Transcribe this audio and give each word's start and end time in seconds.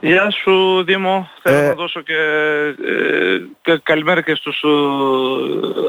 Γεια 0.00 0.30
σου 0.30 0.84
Δήμο, 0.84 1.28
θέλω 1.42 1.56
Ε, 1.56 1.66
να 1.68 1.74
δώσω 1.74 2.00
και, 2.00 2.12
ε, 2.12 3.38
και 3.62 3.80
καλημέρα 3.82 4.20
και 4.22 4.34
στους 4.34 4.62
ε, 4.62 4.68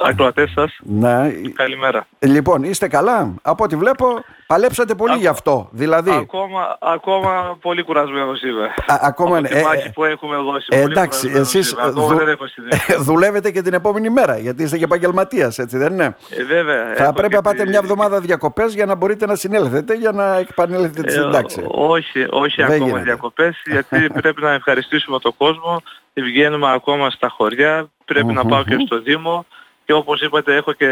ακροατές 0.10 0.52
σας. 0.56 0.78
Ναι. 0.84 1.30
Καλημέρα. 1.56 2.08
Λοιπόν, 2.20 2.64
είστε 2.64 2.88
καλά; 2.88 3.34
Από 3.42 3.64
ό,τι 3.64 3.76
βλέπω, 3.76 4.06
παλέψατε 4.48 4.96
πολύ 4.96 5.18
γι' 5.18 5.28
αυτό. 5.28 5.70
Δηλαδή, 5.72 6.12
Ακόμα, 6.12 6.78
ακόμα 6.82 7.58
πολύ 7.62 7.84
κουρασμένος 7.84 8.42
είμαι. 8.42 8.64
α- 8.88 9.00
ακόμα 9.02 9.38
Από 9.38 9.48
είναι. 9.48 9.48
τη 9.60 9.64
μάχη 9.66 9.92
που 9.92 10.04
έχουμε 10.04 10.36
δώσει. 10.36 10.68
ε, 10.70 10.80
πολύ 10.82 10.92
εντάξει, 10.92 11.20
κουρασμένος 11.20 11.48
εσείς 11.56 11.72
είμαι. 11.72 11.82
Ακόμα 11.86 12.08
δου- 12.08 12.18
δεν 12.18 12.28
έχω 12.28 12.48
συνέχεια. 12.48 12.98
δουλεύετε 13.10 13.52
και 13.52 13.62
την 13.62 13.74
επόμενη 13.74 14.10
μέρα, 14.10 14.38
γιατί 14.38 14.64
είστε 14.64 14.78
και 14.78 14.84
επαγγελματίας, 14.84 15.58
έτσι 15.60 15.78
δεν 15.78 15.94
είναι; 15.94 16.16
Ε, 16.30 16.44
βέβαια. 16.44 16.94
Θα 16.96 17.04
έχω 17.04 17.14
πρέπει 17.14 17.30
και 17.30 17.36
να 17.36 17.42
πάτε 17.42 17.64
τη- 17.64 17.70
μια 17.70 17.80
εβδομάδα 17.84 18.20
διακοπές 18.20 18.74
για 18.74 18.86
να 18.86 18.96
μπορείτε 18.96 19.26
να 19.26 19.36
συνέλθετε 19.36 19.94
για 19.94 20.12
να 20.12 20.38
επανέλθετε 20.38 21.02
Ε, 21.08 21.12
στην 21.12 21.32
τάξη. 21.32 21.62
όχι, 21.68 22.26
όχι 22.30 22.56
Δεν 22.62 22.66
ακόμα 22.72 22.86
γίνεται. 22.86 23.04
διακοπές, 23.04 23.62
γιατί 23.66 23.97
πρέπει 24.14 24.42
να 24.42 24.52
ευχαριστήσουμε 24.52 25.20
τον 25.20 25.38
κόσμο. 25.38 25.82
Βγαίνουμε 26.14 26.72
ακόμα 26.72 27.10
στα 27.10 27.30
χωριά, 27.30 27.90
πρέπει 28.06 28.34
να 28.34 28.46
πάω 28.46 28.64
και 28.64 28.78
στο 28.86 29.02
Δήμο. 29.02 29.46
Και 29.86 29.94
όπως 29.94 30.22
είπατε 30.22 30.56
έχω 30.56 30.74
και 30.74 30.88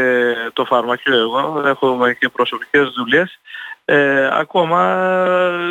το 0.54 0.66
φαρμακείο 0.66 1.18
εγώ, 1.18 1.64
έχω 1.66 2.12
και 2.20 2.30
προσωπικές 2.30 2.90
δουλειές. 2.90 3.40
Ε, 3.88 4.30
ακόμα 4.32 4.94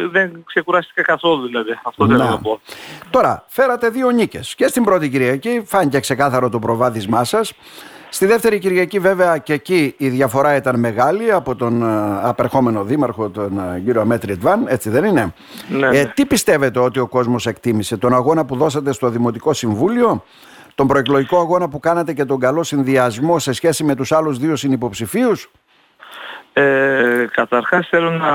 ε, 0.03 0.07
δεν 0.07 0.45
ξεκουράστηκα 0.45 1.03
καθόλου 1.03 1.47
δηλαδή, 1.47 1.79
αυτό 1.85 2.07
θέλω 2.07 2.19
Να. 2.19 2.31
να 2.31 2.39
πω. 2.39 2.61
Τώρα, 3.11 3.45
φέρατε 3.49 3.89
δύο 3.89 4.11
νίκες. 4.11 4.55
Και 4.55 4.67
στην 4.67 4.85
πρώτη 4.85 5.11
Κυριακή 5.11 5.63
φάνηκε 5.67 6.01
ξεκάθαρο 6.01 6.49
το 6.49 6.59
προβάδισμά 6.59 7.25
σας. 7.25 7.53
Στη 8.15 8.27
δεύτερη 8.27 8.59
Κυριακή 8.59 8.99
βέβαια 8.99 9.39
και 9.39 9.53
εκεί 9.53 9.95
η 9.99 10.09
διαφορά 10.09 10.57
ήταν 10.57 10.79
μεγάλη 10.79 11.33
από 11.33 11.57
τον 11.57 11.83
ε, 11.83 12.21
απερχόμενο 12.23 12.85
δήμαρχο, 12.85 13.31
τον 13.31 13.59
ε, 13.59 13.81
κύριο 13.85 14.01
Αμέτρη 14.01 14.37
Τβάν, 14.37 14.65
έτσι 14.69 14.91
δεν 14.91 15.05
είναι; 15.05 15.35
Ναι, 15.69 15.87
Ε, 15.87 15.91
ναι. 15.91 16.05
τι 16.15 16.27
πιστεύετε 16.27 16.79
ότι 16.79 16.99
ο 16.99 17.07
κόσμος 17.07 17.47
εκτίμησε, 17.47 17.97
τον 17.97 18.15
αγώνα 18.15 18.45
που 18.45 18.57
δώσατε 18.57 18.93
στο 18.93 19.09
Δημοτικό 19.09 19.53
Συμβούλιο, 19.53 20.25
τον 20.75 20.87
προεκλογικό 20.87 21.39
αγώνα 21.39 21.69
που 21.69 21.81
κάνατε 21.81 22.13
και 22.13 22.25
τον 22.25 22.41
καλό 22.41 22.63
συνδυασμό 22.63 23.39
σε 23.39 23.53
σχέση 23.53 23.85
με 23.85 23.95
τους 23.95 24.13
άλλους 24.13 24.39
δύο 24.39 24.57
συνυποψηφίους; 24.57 25.51
Ε, 26.53 27.27
καταρχάς 27.33 27.89
θέλω 27.89 28.11
να 28.11 28.33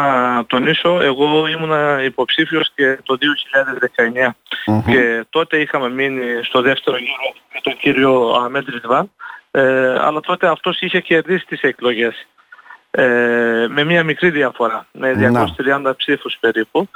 τονίσω, 0.48 1.02
εγώ 1.02 1.48
ήμουνα 1.48 2.04
υποψήφιος 2.04 2.72
και 2.76 3.00
το 3.04 3.18
2019 3.18 4.36
και 4.86 5.26
τότε 5.30 5.58
είχαμε 5.58 5.90
μείνει 5.90 6.44
στο 6.44 6.62
δεύτερο 6.62 6.98
γύρο 6.98 7.34
με 7.54 7.60
τον 7.64 7.78
κύριο 7.78 8.42
Αμέντ 8.46 8.70
Ριντβάν 8.70 9.12
ε, 9.52 9.96
αλλά 10.00 10.20
τότε 10.20 10.48
αυτός 10.48 10.82
είχε 10.82 11.00
κερδίσει 11.00 11.46
τις 11.46 11.62
εκλογές 11.62 12.28
ε, 12.92 13.66
με 13.70 13.84
μια 13.84 14.04
μικρή 14.04 14.30
διαφορά, 14.30 14.86
με 14.92 15.14
Να. 15.14 15.54
230 15.58 15.94
ψήφους 15.98 16.38
περίπου. 16.40 16.90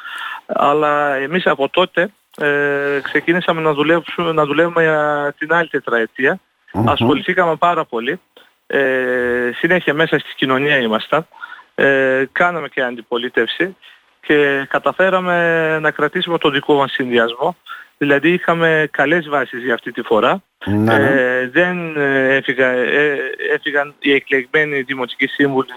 Αλλά 0.45 1.15
εμείς 1.15 1.45
από 1.45 1.69
τότε 1.69 2.11
ε, 2.37 2.99
ξεκίνησαμε 3.03 3.61
να 3.61 3.73
δουλεύουμε, 3.73 4.31
να 4.31 4.45
δουλεύουμε 4.45 4.81
για 4.81 5.33
την 5.37 5.53
άλλη 5.53 5.67
τετραετία. 5.67 6.39
Ασχοληθήκαμε 6.85 7.55
πάρα 7.55 7.85
πολύ. 7.85 8.19
Ε, 8.67 9.51
συνέχεια 9.55 9.93
μέσα 9.93 10.19
στη 10.19 10.35
κοινωνία 10.35 10.77
ήμασταν. 10.77 11.27
Ε, 11.75 12.23
κάναμε 12.31 12.67
και 12.67 12.81
αντιπολίτευση 12.81 13.75
και 14.21 14.65
καταφέραμε 14.69 15.79
να 15.79 15.91
κρατήσουμε 15.91 16.37
τον 16.37 16.51
δικό 16.51 16.73
μας 16.73 16.91
συνδυασμό. 16.91 17.55
Δηλαδή 17.97 18.33
είχαμε 18.33 18.87
καλές 18.91 19.29
βάσεις 19.29 19.63
για 19.63 19.73
αυτή 19.73 19.91
τη 19.91 20.01
φορά 20.01 20.43
Ναι, 20.65 20.97
ναι. 20.97 21.09
ε, 21.09 21.47
δεν 21.49 21.97
ε, 21.97 22.35
έφυγα, 22.35 22.67
ε, 22.67 23.17
έφυγαν 23.53 23.93
οι 23.99 24.11
εκλεγμένοι 24.13 24.81
δημοτικοί 24.81 25.27
σύμβουλοι 25.27 25.67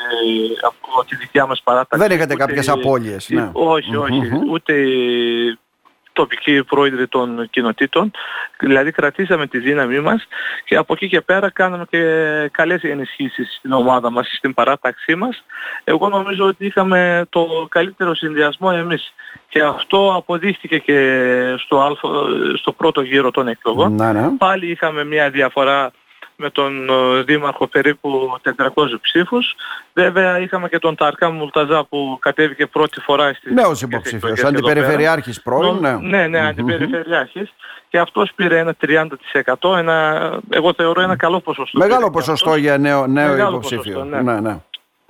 από 0.62 1.04
τη 1.08 1.16
δικιά 1.16 1.46
μας 1.46 1.60
παράταξη. 1.64 2.06
Δεν 2.08 2.16
είχατε 2.16 2.34
ούτε 2.34 2.44
κάποιες 2.44 2.66
οι- 2.66 2.70
απώλειες, 2.70 3.28
ναι. 3.30 3.50
Όχι, 3.52 3.96
όχι. 3.96 4.20
Ούτε 4.50 4.72
οι 4.72 5.58
τοπικοί 6.16 6.64
πρόεδροι 6.64 7.06
των 7.08 7.48
κοινοτήτων. 7.50 8.10
Δηλαδή 8.58 8.90
κρατήσαμε 8.90 9.46
τη 9.46 9.58
δύναμή 9.58 10.00
μας 10.00 10.26
και 10.64 10.76
από 10.76 10.92
εκεί 10.92 11.08
και 11.08 11.20
πέρα 11.20 11.50
κάναμε 11.50 11.84
και 11.90 12.00
καλές 12.52 12.82
ενισχύσεις 12.82 13.56
στην 13.58 13.72
ομάδα 13.72 14.10
μας, 14.10 14.26
στην 14.36 14.54
παράταξή 14.54 15.14
μας. 15.14 15.44
Εγώ 15.84 16.08
νομίζω 16.08 16.44
ότι 16.44 16.66
είχαμε 16.66 17.26
το 17.28 17.66
καλύτερο 17.68 18.14
συνδυασμό 18.14 18.70
εμείς. 18.74 19.12
Και 19.48 19.62
αυτό 19.62 20.14
αποδείχθηκε 20.16 20.78
και 20.78 20.98
στο, 21.58 21.80
αλφα, 21.80 22.08
στο 22.58 22.72
πρώτο 22.72 23.00
γύρο 23.00 23.30
των 23.30 23.48
εκλογών. 23.48 23.94
Ναι, 23.94 24.12
ναι. 24.12 24.28
Πάλι 24.38 24.70
είχαμε 24.70 25.04
μια 25.04 25.30
διαφορά 25.30 25.92
με 26.36 26.50
τον 26.50 26.88
ε, 26.88 27.22
Δήμαρχο 27.22 27.66
περίπου 27.66 28.38
400 28.56 28.64
ψήφους. 29.00 29.54
Βέβαια 29.92 30.38
είχαμε 30.40 30.68
και 30.68 30.78
τον 30.78 30.94
Ταρκά 30.94 31.30
Μουλταζά 31.30 31.84
που 31.84 32.18
κατέβηκε 32.20 32.66
πρώτη 32.66 33.00
φορά 33.00 33.32
στις 33.32 33.52
Νέος 33.52 33.66
στις 33.76 33.80
υποψήφιος, 33.88 34.22
εκλογές 34.22 34.42
εδώ 34.42 34.50
πέρα. 34.50 34.68
αντιπεριφερειάρχης 34.68 35.42
πρώην. 35.42 35.76
Ναι, 35.80 35.92
Ναι, 35.96 36.26
ναι, 36.26 36.46
αντιπεριφερειάρχης. 36.46 37.52
Και 37.88 37.98
αυτός 37.98 38.32
πήρε 38.34 38.58
ένα 38.58 38.74
30%, 38.86 39.76
ένα, 39.76 40.30
εγώ 40.50 40.72
θεωρώ 40.76 41.00
ένα 41.00 41.16
καλό 41.16 41.40
ποσοστό. 41.40 41.78
Μεγάλο 41.78 41.96
πήρε 41.96 42.10
και 42.10 42.18
ποσοστό 42.18 42.48
αυτός. 42.48 42.62
για 42.62 42.78
νέο, 42.78 43.06
νέο 43.06 43.28
Μεγάλο 43.28 43.48
υποψήφιο. 43.50 43.92
ποσοστό, 43.92 44.22
ναι. 44.22 44.32
ναι, 44.32 44.40
ναι. 44.40 44.56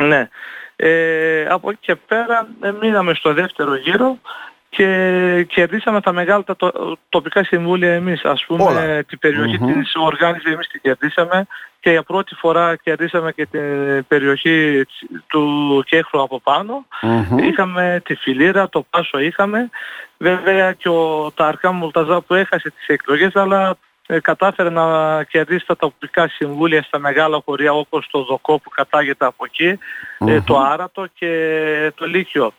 Ναι. 0.06 0.28
Ε, 0.76 1.47
από 1.48 1.70
εκεί 1.70 1.78
και 1.81 1.94
πέρα 1.94 2.48
ε, 2.60 2.70
μείναμε 2.81 3.15
στο 3.15 3.32
δεύτερο 3.32 3.76
γύρο 3.76 4.19
και 4.76 5.42
κερδίσαμε 5.48 6.00
τα 6.00 6.12
μεγάλα 6.12 6.44
τα 6.44 6.56
το- 6.56 6.97
τοπικά 7.09 7.44
συμβούλια 7.44 7.94
εμείς. 7.94 8.25
Ας 8.25 8.44
πούμε 8.47 8.62
Όλα. 8.62 9.04
την 9.04 9.19
περιοχή 9.19 9.59
της 9.59 9.92
οργάνωσης 9.94 10.53
εμείς 10.53 10.69
την 10.69 10.81
κερδίσαμε 10.81 11.47
και 11.81 11.91
για 11.91 12.03
πρώτη 12.03 12.34
φορά 12.34 12.76
κερδίσαμε 12.76 13.32
και 13.32 13.47
την 13.47 14.06
περιοχή 14.09 14.84
της- 14.86 15.20
του 15.26 15.82
Κέχρου 15.86 16.22
από 16.22 16.41
πάνω. 16.41 16.86
Μμμ. 17.03 17.38
Είχαμε 17.38 18.00
τη 18.04 18.15
Φιλίρα, 18.15 18.69
το 18.69 18.86
Πάσο 18.91 19.19
είχαμε. 19.19 19.70
Βέβαια 20.19 20.72
και 20.72 20.88
ο 20.88 21.31
Ταρκά 21.34 21.72
Μουλταζά 21.72 22.20
που 22.20 22.34
έχασε 22.34 22.70
τις 22.70 22.86
εκλογές 22.86 23.36
αλλά 23.36 23.76
ε, 24.06 24.20
κατάφερε 24.20 24.70
να 24.70 25.22
κερδίσει 25.22 25.66
τα 25.66 25.76
τοπικά 25.76 26.28
συμβούλια 26.28 26.82
στα 26.82 26.98
μεγάλα 26.98 27.42
χωριά 27.44 27.72
όπως 27.72 28.09
το 28.10 28.22
Δοκό 28.25 28.59
που 28.59 28.70
κατάγεται 28.70 29.25
από 29.26 29.44
εκεί, 29.44 29.78
ε, 30.19 30.41
το 30.41 30.59
Άρατο 30.59 31.06
και 31.15 31.92
το 31.94 32.06
Λύκειο. 32.06 32.53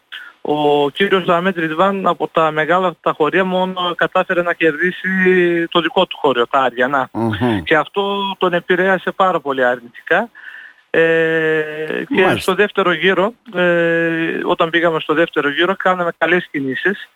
Ο 0.50 0.90
κύριος 0.90 1.26
Δαμέτρη 1.26 1.66
Ριβάν 1.68 2.08
από 2.08 2.28
τα 2.28 2.52
μεγάλα 2.52 2.94
τα 3.02 3.14
χωριά 3.18 3.44
μόνο 3.44 3.94
κατάφερε 3.96 4.42
να 4.42 4.54
κερδίσει 4.54 5.10
το 5.70 5.82
δικό 5.82 6.06
του 6.06 6.18
χώριο, 6.18 6.48
τα 6.48 6.60
Άριανα. 6.60 7.10
Μμμ. 7.14 7.64
Και 7.64 7.76
αυτό 7.76 8.18
τον 8.38 8.54
επηρέασε 8.54 9.12
πάρα 9.12 9.40
πολύ 9.40 9.64
αρνητικά. 9.66 10.30
Ε, 10.90 11.02
και 12.08 12.22
Μάλιστα. 12.22 12.38
στο 12.40 12.56
δεύτερο 12.56 12.92
γύρο, 12.92 13.34
ε, 13.56 14.40
όταν 14.44 14.70
πήγαμε 14.70 15.00
στο 15.00 15.14
δεύτερο 15.14 15.50
γύρο, 15.50 15.76
κάναμε 15.76 16.12
καλές 16.18 16.48
κινήσεις. 16.52 17.10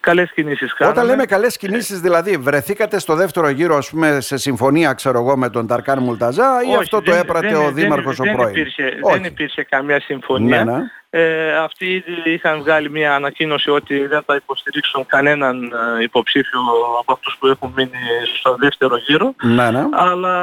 Καλές 0.00 0.30
κινήσεις 0.34 0.74
κάναμε. 0.74 0.98
Όταν 0.98 1.10
λέμε 1.10 1.24
καλές 1.26 1.56
κινήσεις, 1.56 2.00
δηλαδή 2.00 2.36
βρεθήκατε 2.36 2.98
στο 2.98 3.14
δεύτερο 3.14 3.48
γύρο, 3.48 3.76
ας 3.76 3.90
πούμε, 3.90 4.20
σε 4.20 4.36
συμφωνία, 4.36 4.92
ξέρω 4.92 5.18
εγώ, 5.18 5.36
με 5.36 5.48
τον 5.50 5.66
Ταρκάν 5.66 5.98
Μουλταζά 6.02 6.62
ή 6.64 6.68
Όχι, 6.68 6.76
αυτό 6.76 7.02
το 7.02 7.10
δεν- 7.12 7.20
έπρατε 7.20 7.46
δεν- 7.48 7.56
ο 7.56 7.60
δεν- 7.64 7.74
Δήμαρχος 7.74 8.16
δεν 8.16 8.32
ο 8.32 8.36
πρώην; 8.36 8.50
Υπήρχε, 8.50 8.82
Όχι. 9.02 9.14
δεν 9.18 9.24
υπήρχε 9.24 9.62
καμία 9.62 10.00
συμφωνία. 10.00 10.64
Ναι, 10.64 10.72
ναι. 10.72 10.78
Ε, 11.18 11.56
αυτοί 11.56 11.86
ήδη 11.86 12.30
είχαν 12.32 12.58
βγάλει 12.58 12.90
μια 12.90 13.14
ανακοίνωση 13.14 13.70
ότι 13.70 14.06
δεν 14.06 14.22
θα 14.26 14.34
υποστηρίξουν 14.34 15.06
κανέναν 15.06 15.72
ε, 15.98 16.02
υποψήφιο 16.02 16.60
από 17.00 17.12
αυτούς 17.12 17.36
που 17.40 17.46
έχουν 17.46 17.72
μείνει 17.76 17.98
στο 18.38 18.56
δεύτερο 18.58 18.96
γύρο. 18.96 19.34
Ναι, 19.42 19.70
ναι. 19.70 19.84
Αλλά 19.92 20.34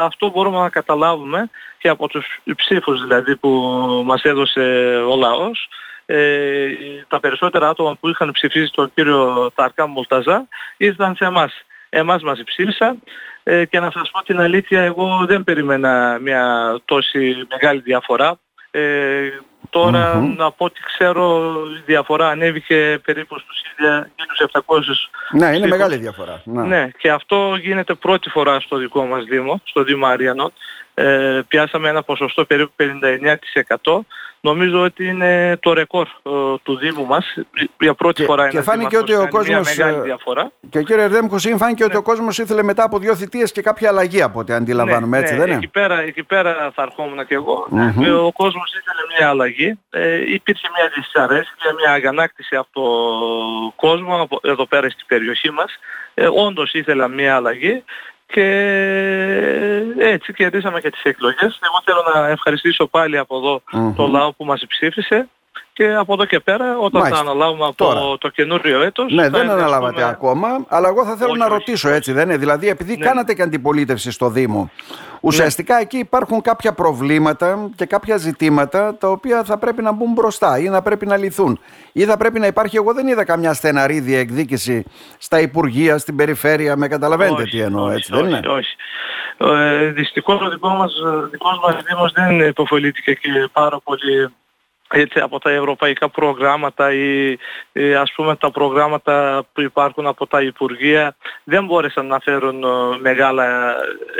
αυτό 0.00 0.30
μπορούμε 0.30 0.58
να 0.58 0.68
καταλάβουμε 0.68 1.50
και 1.78 1.88
από 1.88 2.08
τους 2.08 2.26
ψήφους 2.56 3.02
δηλαδή 3.02 3.36
που 3.36 3.48
μας 4.06 4.22
έδωσε 4.22 4.60
ο 5.10 5.16
λαός. 5.16 5.68
Ε, 6.06 6.68
τα 7.08 7.20
περισσότερα 7.20 7.68
άτομα 7.68 7.96
που 8.00 8.08
είχαν 8.08 8.30
ψηφίσει 8.32 8.72
τον 8.72 8.90
κύριο 8.94 9.50
Ταρκά 9.54 9.86
Μουλταζά 9.86 10.48
ήρθαν 10.76 11.14
σε 11.14 11.24
εμάς. 11.24 11.52
Εμάς 11.88 12.22
μας 12.22 12.42
ψήφισαν 12.44 13.02
ε, 13.42 13.64
και 13.64 13.80
να 13.80 13.90
σας 13.90 14.10
πω 14.10 14.22
την 14.22 14.40
αλήθεια 14.40 14.82
εγώ 14.82 15.24
δεν 15.26 15.44
περίμενα 15.44 16.18
μια 16.20 16.74
τόση 16.84 17.46
μεγάλη 17.50 17.80
διαφορά. 17.80 18.38
Ε, 18.70 19.30
τωρα 19.70 20.34
από 20.38 20.64
ό,τι 20.64 20.80
ξέρω 20.80 21.52
η 21.78 21.82
διαφορά 21.86 22.28
ανέβηκε 22.28 23.00
περίπου 23.04 23.38
στους 23.38 23.58
1.700 24.52 24.80
Ναι, 25.30 25.46
είναι 25.46 25.50
ψήφους. 25.52 25.70
μεγάλη 25.70 25.96
διαφορά. 25.96 26.40
Ναι. 26.44 26.62
Ναι, 26.62 26.88
και 26.98 27.10
αυτό 27.10 27.56
γίνεται 27.60 27.94
πρώτη 27.94 28.30
φορά 28.30 28.60
στο 28.60 28.76
δικό 28.76 29.04
μας 29.04 29.24
Δήμο, 29.24 29.60
στο 29.64 29.82
Δήμο 29.82 30.06
Αριανών. 30.06 30.52
Ε, 30.94 31.40
πιάσαμε 31.48 31.88
ένα 31.88 32.02
ποσοστό 32.02 32.44
περίπου 32.44 32.72
59%. 32.76 33.98
Νομίζω 34.40 34.82
ότι 34.82 35.06
είναι 35.06 35.56
το 35.60 35.72
ρεκόρ 35.72 36.06
ε, 36.06 36.30
του 36.62 36.76
Δήμου 36.76 37.06
μας. 37.06 37.34
Για 37.80 37.94
πρώτη 37.94 38.20
Και- 38.20 38.26
φορά 38.26 38.48
και 38.48 38.56
ένας 38.56 38.64
φάνηκε 38.68 38.88
δήμαρχος 38.96 39.10
ότι 39.10 39.12
ο 39.12 39.28
κάνει 39.28 39.48
μια 39.48 39.56
κόσμος, 39.58 39.76
μεγάλη 39.76 39.96
ε, 39.96 40.02
διαφορά. 40.02 40.50
Και 40.70 40.82
κύριε 40.82 41.02
Ερδέμκο, 41.04 41.38
φάνηκε 41.38 41.84
ότι 41.84 41.96
ο 41.96 42.02
κόσμος 42.02 42.38
ήθελε 42.38 42.62
μετά 42.62 42.84
από 42.84 42.98
δύο 42.98 43.14
θητείες 43.16 43.52
και 43.52 43.62
κάποια 43.62 43.88
αλλαγή 43.88 44.22
από 44.22 44.38
ό,τι 44.38 44.52
αντιλαμβάνουμε, 44.52 45.18
έτσι 45.18 45.32
ναι, 45.32 45.38
δεν 45.38 45.48
είναι; 45.48 45.56
Εκεί 45.56 45.68
πέρα, 45.68 46.00
εκεί 46.00 46.22
πέρα 46.22 46.72
θα 46.74 46.82
ερχόμουν 46.82 47.26
και 47.26 47.34
εγώ. 47.34 47.66
Ε, 48.04 48.10
Ο 48.10 48.32
κόσμος 48.32 48.72
ήθελε 48.74 49.18
μια 49.18 49.28
αλλαγή. 49.28 49.78
Ε, 49.90 50.32
υπήρχε 50.32 50.68
μια 50.76 50.90
δυσαρέσκεια, 50.94 51.72
μια 51.80 51.92
αγανάκτηση 51.92 52.56
από 52.56 52.68
το 52.72 52.82
κόσμο 53.76 54.20
από, 54.22 54.40
εδώ 54.42 54.66
πέρα 54.66 54.88
στην 54.90 55.06
περιοχή 55.06 55.50
μας. 55.50 55.72
Ε, 56.14 56.26
όντως 56.32 56.72
ήθελα 56.72 57.08
μια 57.08 57.36
αλλαγή 57.36 57.84
και 58.26 58.46
έτσι 59.98 60.32
κερδίσαμε 60.32 60.80
και 60.80 60.90
τις 60.90 61.02
εκλογές. 61.02 61.58
Εγώ 61.62 61.82
θέλω 61.84 62.02
να 62.14 62.28
ευχαριστήσω 62.28 62.86
πάλι 62.86 63.18
από 63.18 63.36
εδώ 63.36 63.62
το 63.96 64.06
λαό 64.06 64.32
που 64.32 64.44
μας 64.44 64.64
ψήφισε 64.68 65.28
και 65.76 65.94
από 65.94 66.12
εδώ 66.12 66.24
και 66.24 66.40
πέρα 66.40 66.78
όταν 66.78 67.00
Μάλιστα. 67.00 67.24
θα 67.24 67.30
αναλάβουμε 67.30 67.64
από 67.64 67.74
Τώρα. 67.74 68.18
το 68.18 68.28
καινούριο 68.28 68.82
έτος 68.82 69.12
Ναι, 69.12 69.22
θα 69.22 69.30
δεν 69.30 69.40
εργαστούμε- 69.40 69.62
αναλάβατε 69.66 70.08
ακόμα, 70.08 70.48
αλλά 70.68 70.88
εγώ 70.88 71.04
θα 71.04 71.16
θέλω 71.16 71.30
Όχι, 71.30 71.38
να 71.38 71.44
όχι, 71.44 71.54
ρωτήσω 71.54 71.88
όχι. 71.88 71.96
έτσι, 71.96 72.12
δεν 72.12 72.24
είναι; 72.28 72.36
Δηλαδή, 72.36 72.68
επειδή 72.68 72.96
Ναι. 72.96 73.04
κάνατε 73.04 73.34
και 73.34 73.42
αντιπολίτευση 73.42 74.10
στο 74.10 74.28
Δήμο, 74.28 74.70
ουσιαστικά 75.20 75.80
εκεί 75.80 75.98
υπάρχουν 75.98 76.40
κάποια 76.40 76.72
προβλήματα 76.72 77.68
και 77.76 77.86
κάποια 77.86 78.16
ζητήματα 78.16 78.96
τα 78.96 79.08
οποία 79.08 79.44
θα 79.44 79.58
πρέπει 79.58 79.82
να 79.82 79.92
μπουν 79.92 80.12
μπροστά 80.12 80.58
ή 80.58 80.68
να 80.68 80.82
πρέπει 80.82 81.06
να 81.06 81.16
λυθούν. 81.16 81.60
Ή 81.92 82.04
θα 82.04 82.16
πρέπει 82.16 82.38
να 82.38 82.46
υπάρχει, 82.46 82.76
εγώ 82.76 82.92
δεν 82.94 83.06
είδα 83.06 83.24
καμιά 83.24 83.52
στεναρή 83.54 84.00
διεκδίκηση 84.00 84.84
στα 85.18 85.40
Υπουργεία, 85.40 85.98
στην 85.98 86.16
περιφέρεια, 86.16 86.76
με 86.76 86.88
καταλαβαίνετε 86.88 87.42
Όχι, 87.42 87.50
τι 87.50 87.60
εννοώ, 87.60 87.84
όχι, 87.84 87.94
έτσι, 87.94 88.12
δεν 88.12 88.20
όχι, 88.24 88.28
είναι; 88.36 88.48
Όχι. 88.48 88.76
Ε, 89.38 89.86
δυστυχώς 89.90 90.40
ο 90.40 90.48
δικός 90.48 90.72
μας, 90.78 90.92
δικός 91.30 91.58
μας 91.62 91.82
Δήμος 91.88 92.12
δεν 92.12 92.40
υποφελήθηκε 92.40 93.12
και 93.12 93.28
πάρα 93.52 93.78
πολύ 93.84 94.28
έτσι, 94.88 95.20
από 95.20 95.38
τα 95.38 95.50
ευρωπαϊκά 95.50 96.08
προγράμματα 96.08 96.92
ή, 96.92 97.36
ή 97.72 97.94
ας 97.94 98.12
πούμε 98.16 98.36
τα 98.36 98.50
προγράμματα 98.50 99.44
που 99.52 99.60
υπάρχουν 99.60 100.06
από 100.06 100.26
τα 100.26 100.42
Υπουργεία 100.42 101.16
δεν 101.44 101.64
μπόρεσαν 101.64 102.06
να 102.06 102.18
φέρουν 102.18 102.62
ε, 102.62 102.66
μεγάλα 103.00 103.74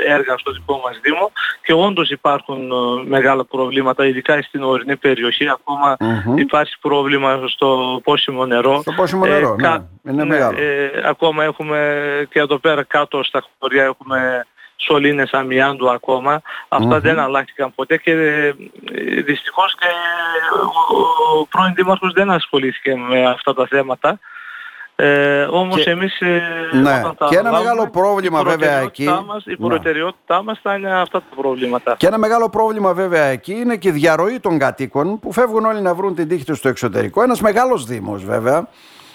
έργα 0.07 0.37
στο 0.37 0.51
δικό 0.51 0.81
μας 0.85 0.99
Δήμο 1.01 1.31
και 1.63 1.73
όντως 1.73 2.09
υπάρχουν 2.09 2.71
ε, 2.71 3.03
μεγάλα 3.07 3.45
προβλήματα 3.45 4.05
ειδικά 4.05 4.41
στην 4.41 4.63
ορεινή 4.63 4.95
περιοχή 4.95 5.49
ακόμα 5.49 5.97
Μμμ. 5.99 6.37
υπάρχει 6.37 6.73
πρόβλημα 6.81 7.41
στο 7.47 7.99
πόσιμο 8.03 8.45
νερό 8.45 8.81
Στο 8.81 8.91
πόσιμο 8.91 9.23
ε, 9.25 9.29
νερό, 9.29 9.55
ναι, 9.55 9.67
κα- 9.67 9.89
είναι 10.03 10.23
ναι, 10.23 10.25
μεγάλο. 10.25 10.57
ε, 10.59 10.89
ακόμα 11.05 11.43
έχουμε 11.43 11.77
και 12.29 12.39
εδώ 12.39 12.57
πέρα 12.57 12.83
κάτω 12.83 13.23
στα 13.23 13.43
χωριά 13.59 13.83
έχουμε 13.83 14.45
σωλήνες 14.77 15.31
αμοιάντου 15.31 15.89
ακόμα. 15.89 16.41
Αυτά 16.67 16.95
Μμμ. 16.95 17.01
δεν 17.01 17.19
αλλάχθηκαν 17.19 17.71
ποτέ 17.75 17.97
και 17.97 18.11
ε, 18.11 18.51
δυστυχώς 19.25 19.75
και 19.75 19.87
ο, 21.35 21.39
ο 21.41 21.45
πρώην 21.45 21.73
Δήμαρχος 21.73 22.13
δεν 22.13 22.29
ασχολήθηκε 22.31 22.95
με 23.09 23.25
αυτά 23.25 23.53
τα 23.53 23.67
θέματα. 23.69 24.19
Ε, 24.99 25.41
όμως 25.43 25.83
Και- 25.83 25.89
εμείς 25.89 26.19
ε, 26.21 26.41
Ναι, 26.71 26.79
όταν 26.79 27.15
τα 27.17 27.25
και 27.29 27.35
ένα 27.37 27.49
αναλάβουμε, 27.49 27.69
μεγάλο 27.73 27.89
πρόβλημα 27.89 28.39
η 28.39 28.43
βέβαια 28.43 28.57
προτεραιότητά 28.57 29.11
εκεί- 29.13 29.25
Μας, 29.27 29.45
η 29.45 29.55
Ναι. 29.57 29.67
προτεραιότητά 29.67 30.43
μας 30.43 30.59
θα 30.63 30.75
είναι 30.75 30.99
αυτά 30.99 31.19
τα 31.19 31.35
προβλήματα. 31.41 31.95
Και 31.97 32.07
ένα 32.07 32.17
μεγάλο 32.17 32.49
πρόβλημα 32.49 32.93
βέβαια 32.93 33.23
εκεί 33.23 33.51
είναι 33.53 33.75
και 33.75 33.87
η 33.87 33.91
διαρροή 33.91 34.39
των 34.39 34.57
κατοίκων 34.59 35.19
που 35.19 35.31
φεύγουν 35.31 35.65
όλοι 35.65 35.81
να 35.81 35.93
βρουν 35.93 36.15
την 36.15 36.27
τύχη 36.27 36.45
τους 36.45 36.57
στο 36.57 36.69
εξωτερικό. 36.69 37.21
Ένας 37.23 37.41
μεγάλος 37.41 37.85
δήμος 37.85 38.25
βέβαια 38.25 38.61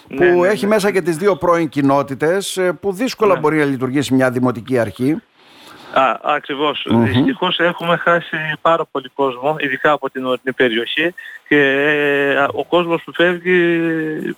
που 0.07 0.15
Ναι, 0.23 0.25
ναι, 0.29 0.47
έχει 0.47 0.63
ναι. 0.65 0.69
μέσα 0.73 0.91
και 0.91 1.01
τις 1.01 1.17
δύο 1.17 1.35
πρώην 1.35 1.69
κοινότητες 1.69 2.57
ε, 2.57 2.71
που 2.81 2.91
δύσκολα 2.93 3.33
Ναι. 3.33 3.39
μπορεί 3.39 3.57
να 3.57 3.65
λειτουργήσει 3.65 4.13
μια 4.13 4.31
δημοτική 4.31 4.79
αρχή. 4.79 5.21
Α, 5.93 6.19
ακριβώς. 6.23 6.85
Μμμ. 6.89 7.05
Δυστυχώς 7.05 7.59
έχουμε 7.59 7.97
χάσει 7.97 8.37
πάρα 8.61 8.85
πολύ 8.91 9.09
κόσμο, 9.09 9.55
ειδικά 9.59 9.91
από 9.91 10.09
την 10.09 10.25
ορεινή 10.25 10.53
περιοχή 10.55 11.13
και 11.47 11.57
ε, 11.57 12.45
ο 12.53 12.63
κόσμος 12.65 13.01
που 13.03 13.13
φεύγει 13.13 13.57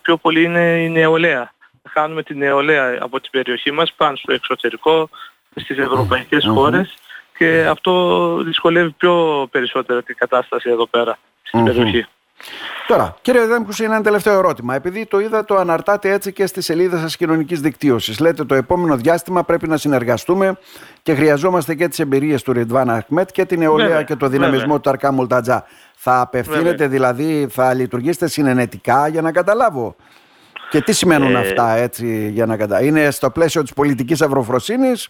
πιο 0.01 0.17
πολύ 0.17 0.43
είναι 0.43 0.83
η 0.83 0.89
νεολαία. 0.89 1.53
Χάνουμε 1.89 2.23
την 2.23 2.37
νεολαία 2.37 2.97
από 2.99 3.19
την 3.19 3.31
περιοχή 3.31 3.71
μας, 3.71 3.93
πάνε 3.93 4.15
στο 4.17 4.33
εξωτερικό, 4.33 5.09
στις 5.55 5.77
ευρωπαϊκές 5.77 6.45
Μμμ. 6.45 6.53
χώρες 6.53 6.93
και 7.37 7.65
αυτό 7.69 8.37
δυσκολεύει 8.43 8.91
πιο 8.91 9.47
περισσότερο 9.51 10.03
την 10.03 10.15
κατάσταση 10.15 10.69
εδώ 10.69 10.87
πέρα 10.87 11.17
στην 11.43 11.59
Μμμ. 11.59 11.65
περιοχή. 11.65 12.05
Τώρα, 12.87 13.15
κύριε 13.21 13.45
Δέμκους, 13.45 13.79
είναι 13.79 13.93
ένα 13.93 14.03
τελευταίο 14.03 14.37
ερώτημα. 14.37 14.75
Επειδή 14.75 15.05
το 15.05 15.19
είδα, 15.19 15.45
το 15.45 15.55
αναρτάτε 15.55 16.11
έτσι 16.11 16.33
και 16.33 16.45
στη 16.45 16.61
σελίδα 16.61 16.97
σας 16.97 17.17
κοινωνικής 17.17 17.61
δικτύωσης. 17.61 18.19
Λέτε 18.19 18.43
το 18.45 18.55
επόμενο 18.55 18.95
διάστημα 18.97 19.43
πρέπει 19.43 19.67
να 19.67 19.77
συνεργαστούμε 19.77 20.57
και 21.03 21.15
χρειαζόμαστε 21.15 21.75
και 21.75 21.87
τις 21.87 21.99
εμπειρίες 21.99 22.43
του 22.43 22.53
Ριντβάν 22.53 22.89
Αχμέτ 22.89 23.31
και 23.31 23.45
την 23.45 23.59
νεολαία 23.59 23.87
Βέβαια, 23.87 24.03
και 24.03 24.15
το 24.15 24.27
δυναμισμό 24.27 24.59
βέβαια. 24.59 24.75
του 24.75 24.81
Ταρκά 24.81 25.11
Μουλτατζά. 25.11 25.65
Θα 25.95 26.19
απευθύνετε 26.21 26.69
Βέβαια. 26.69 26.87
δηλαδή, 26.87 27.47
θα 27.49 27.73
λειτουργήσετε 27.73 28.27
συνενετικά 28.27 29.07
για 29.07 29.21
να 29.21 29.31
καταλάβω. 29.31 29.95
Και 30.69 30.81
τι 30.81 30.93
σημαίνουν 30.93 31.35
Ε, 31.35 31.39
αυτά 31.39 31.75
έτσι 31.75 32.29
για 32.33 32.45
να 32.45 32.57
καταλάβω. 32.57 32.85
Είναι 32.87 33.11
στο 33.11 33.29
πλαίσιο 33.29 33.61
της 33.61 33.73
πολιτικής 33.73 34.21
αυροφροσύνης 34.21 35.09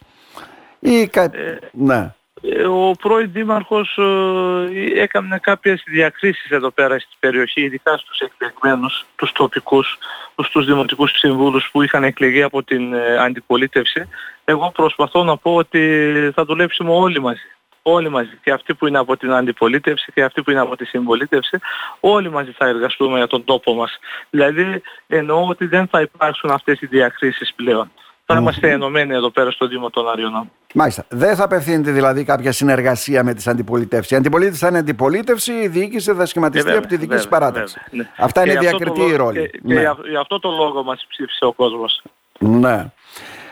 ή 0.80 1.08
κα... 1.08 1.30
ναι. 1.72 2.14
Ε, 2.42 2.66
Ο 2.66 2.92
πρώην 3.00 3.32
Δήμαρχος 3.32 3.98
ε, 3.98 5.02
έκανε 5.02 5.40
κάποιες 5.40 5.84
διακρίσεις 5.86 6.52
εδώ 6.52 6.70
πέρα 6.70 7.00
στην 7.00 7.18
περιοχή, 7.20 7.62
ειδικά 7.62 7.98
στους 7.98 8.20
εκλεγμένους, 8.20 9.06
τους 9.16 9.32
τοπικούς, 9.32 9.98
τους, 10.36 10.50
τους 10.50 10.66
δημοτικούς 10.66 11.12
συμβούλους 11.12 11.70
που 11.72 11.82
είχαν 11.82 12.04
εκλεγεί 12.04 12.42
από 12.42 12.64
την 12.64 12.94
ε, 12.94 13.18
αντιπολίτευση. 13.18 14.08
Εγώ 14.46 14.72
προσπαθώ 14.72 15.24
να 15.24 15.38
πω 15.38 15.56
ότι 15.56 16.32
θα 16.36 16.46
δουλέψουμε 16.46 16.92
όλοι 16.92 17.20
μαζί. 17.20 17.50
Όλοι 17.82 18.10
μαζί. 18.10 18.40
Και 18.44 18.52
αυτοί 18.52 18.74
που 18.74 18.88
είναι 18.88 18.98
από 18.98 19.18
την 19.18 19.32
αντιπολίτευση 19.32 20.12
και 20.12 20.24
αυτοί 20.24 20.42
που 20.42 20.52
είναι 20.52 20.60
από 20.60 20.76
τη 20.76 20.86
συμπολίτευση, 20.86 21.60
όλοι 22.00 22.30
μαζί 22.32 22.52
θα 22.52 22.66
εργαστούμε 22.68 23.18
για 23.18 23.28
τον 23.28 23.44
τόπο 23.44 23.74
μας. 23.74 24.00
Δηλαδή 24.30 24.82
εννοώ 25.08 25.48
ότι 25.48 25.66
δεν 25.66 25.88
θα 25.88 26.02
υπάρξουν 26.02 26.50
αυτές 26.50 26.82
οι 26.82 26.86
διακρίσεις 26.86 27.54
πλέον. 27.54 27.92
Θα 28.26 28.38
είμαστε 28.38 28.72
ενωμένοι 28.72 29.14
εδώ 29.14 29.30
πέρα 29.30 29.52
στο 29.52 29.68
Δήμο 29.68 29.90
των 29.90 30.10
Αριωνών. 30.10 30.52
Μάλιστα. 30.74 31.06
Δεν 31.10 31.36
θα 31.36 31.44
απευθύνεται 31.44 31.92
δηλαδή 31.92 32.24
κάποια 32.24 32.52
συνεργασία 32.52 33.24
με 33.24 33.34
τις 33.34 33.48
αντιπολιτεύσεις. 33.48 34.12
Η 34.12 34.16
αντιπολίτευση 34.16 34.60
θα 34.60 34.68
είναι 34.68 34.78
αντιπολίτευση, 34.78 35.52
η 35.54 35.68
διοίκηση 35.68 36.14
θα 36.14 36.26
σχηματιστεί 36.26 36.72
Ε, 36.72 36.76
από 36.78 36.82
τη 36.88 36.96
δική 36.96 37.00
βέβαια, 37.02 37.18
της 37.18 37.28
παράταξη. 37.28 37.80
βέβαια, 37.90 38.08
ναι. 38.18 38.24
Αυτά 38.26 38.44
Και 38.44 38.50
είναι 38.50 38.60
γι' 38.60 38.66
αυτό 38.66 38.78
διακριτή 38.78 39.00
το 39.00 39.06
η 39.14 39.18
λόγο- 39.18 39.24
ρόλη. 39.32 39.50
Και, 39.50 39.58
και 39.58 39.74
ναι. 39.74 39.80
για, 39.80 39.98
για 40.10 40.20
αυτό 40.20 40.40
το 40.40 40.50
λόγο 40.50 40.84
μας 40.84 41.06
ψήφισε 41.10 41.46
ο 41.46 41.54
κόσμος. 41.54 42.02
ναι. 42.40 42.86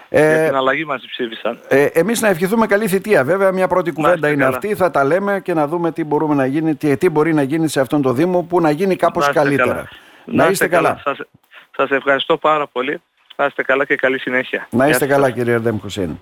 για 0.10 0.22
Ε, 0.22 0.46
την 0.48 0.56
αλλαγή 0.56 0.86
μας 0.86 1.06
ψήφισαν. 1.10 1.60
ε, 1.68 1.84
εμείς 1.86 2.22
να 2.22 2.28
ευχηθούμε 2.28 2.66
καλή 2.68 2.88
θητεία. 2.88 3.24
Βέβαια, 3.24 3.52
μια 3.52 3.68
πρώτη 3.68 3.92
κουβέντα 3.92 4.16
είστε 4.16 4.28
είναι 4.30 4.44
καλά. 4.44 4.56
αυτή. 4.56 4.76
Θα 4.76 4.92
τα 4.92 5.04
λέμε 5.04 5.40
και 5.44 5.54
να 5.54 5.68
δούμε 5.68 5.92
τι, 5.92 6.04
μπορούμε 6.04 6.36
να 6.36 6.46
γίνει, 6.46 6.76
τι, 6.76 6.98
τι 6.98 7.10
μπορεί 7.10 7.34
να 7.34 7.42
γίνει 7.42 7.68
σε 7.68 7.80
αυτόν 7.80 8.02
τον 8.02 8.16
Δήμο 8.16 8.42
που 8.42 8.62
να 8.62 8.70
γίνει 8.70 8.96
κάπως 8.96 9.24
Να 9.24 9.30
είστε 9.30 9.42
καλύτερα. 9.44 9.74
καλά. 9.74 9.88
Να 10.26 10.48
είστε 10.48 10.68
καλά. 10.68 11.02
Σας, 11.04 11.18
σας 11.78 11.90
ευχαριστώ 11.90 12.38
πάρα 12.38 12.68
πολύ. 12.68 13.02
Να 13.36 13.46
είστε 13.46 13.64
καλά 13.64 13.86
και 13.86 13.96
καλή 13.96 14.20
συνέχεια. 14.20 14.68
Να 14.72 14.78
Γεια 14.78 14.94
είστε 14.94 15.06
σας. 15.06 15.14
καλά, 15.16 15.30
κύριε 15.32 15.54
Ερδέμ 15.54 15.78
Χουσέιν. 15.80 16.10